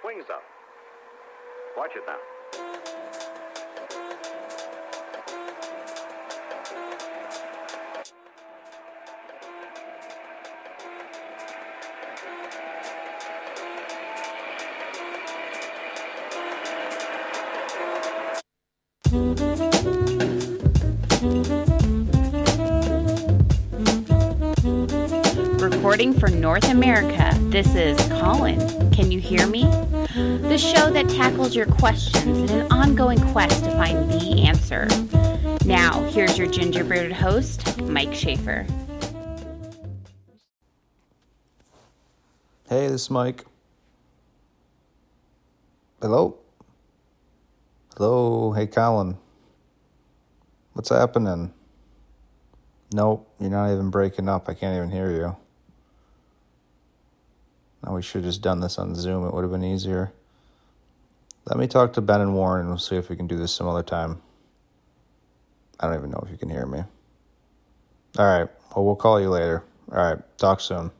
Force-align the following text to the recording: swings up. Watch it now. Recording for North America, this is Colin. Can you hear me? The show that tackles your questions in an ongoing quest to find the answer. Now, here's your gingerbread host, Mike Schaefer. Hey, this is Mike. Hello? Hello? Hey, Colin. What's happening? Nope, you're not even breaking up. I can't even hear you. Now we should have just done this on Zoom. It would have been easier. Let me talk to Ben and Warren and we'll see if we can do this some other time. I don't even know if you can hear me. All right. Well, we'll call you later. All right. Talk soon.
swings 0.00 0.24
up. 0.30 0.42
Watch 1.76 1.92
it 1.96 2.02
now. 2.06 2.16
Recording 25.60 26.12
for 26.12 26.28
North 26.28 26.68
America, 26.70 27.34
this 27.50 27.74
is 27.74 27.98
Colin. 28.20 28.58
Can 28.92 29.10
you 29.10 29.20
hear 29.20 29.46
me? 29.46 29.57
The 30.58 30.74
show 30.74 30.90
that 30.90 31.08
tackles 31.08 31.54
your 31.54 31.66
questions 31.66 32.50
in 32.50 32.58
an 32.58 32.72
ongoing 32.72 33.20
quest 33.30 33.62
to 33.62 33.70
find 33.70 34.10
the 34.10 34.42
answer. 34.42 34.88
Now, 35.64 36.02
here's 36.10 36.36
your 36.36 36.48
gingerbread 36.48 37.12
host, 37.12 37.80
Mike 37.82 38.12
Schaefer. 38.12 38.66
Hey, 42.68 42.88
this 42.88 43.02
is 43.02 43.08
Mike. 43.08 43.44
Hello? 46.02 46.36
Hello? 47.96 48.50
Hey, 48.50 48.66
Colin. 48.66 49.16
What's 50.72 50.88
happening? 50.88 51.54
Nope, 52.92 53.32
you're 53.38 53.50
not 53.50 53.72
even 53.72 53.90
breaking 53.90 54.28
up. 54.28 54.48
I 54.48 54.54
can't 54.54 54.76
even 54.76 54.90
hear 54.90 55.12
you. 55.12 55.36
Now 57.84 57.94
we 57.94 58.02
should 58.02 58.24
have 58.24 58.30
just 58.32 58.42
done 58.42 58.58
this 58.58 58.76
on 58.76 58.96
Zoom. 58.96 59.24
It 59.24 59.32
would 59.32 59.42
have 59.42 59.52
been 59.52 59.62
easier. 59.62 60.12
Let 61.48 61.56
me 61.56 61.66
talk 61.66 61.94
to 61.94 62.02
Ben 62.02 62.20
and 62.20 62.34
Warren 62.34 62.60
and 62.60 62.68
we'll 62.68 62.78
see 62.78 62.96
if 62.96 63.08
we 63.08 63.16
can 63.16 63.26
do 63.26 63.38
this 63.38 63.54
some 63.54 63.66
other 63.66 63.82
time. 63.82 64.20
I 65.80 65.86
don't 65.86 65.96
even 65.96 66.10
know 66.10 66.22
if 66.22 66.30
you 66.30 66.36
can 66.36 66.50
hear 66.50 66.66
me. 66.66 66.80
All 68.18 68.26
right. 68.26 68.48
Well, 68.76 68.84
we'll 68.84 68.96
call 68.96 69.18
you 69.18 69.30
later. 69.30 69.64
All 69.90 69.96
right. 69.96 70.18
Talk 70.36 70.60
soon. 70.60 70.90